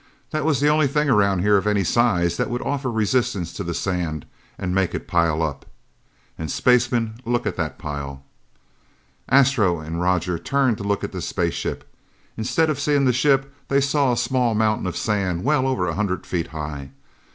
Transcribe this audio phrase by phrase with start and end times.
[0.31, 3.63] "That was the only thing around here of any size that would offer resistance to
[3.63, 4.25] the sand
[4.57, 5.63] and make it pile up.
[6.39, 8.23] And, spaceman, look at that pile!"
[9.29, 11.87] Astro and Roger turned to look at the spaceship.
[12.35, 15.93] Instead of seeing the ship, they saw a small mountain of sand, well over a
[15.93, 16.89] hundred feet high.